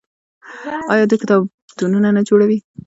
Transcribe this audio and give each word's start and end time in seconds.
آیا 0.93 1.05
دوی 1.09 1.17
کتابتونونه 1.23 2.09
نه 2.17 2.21
جوړوي؟ 2.29 2.57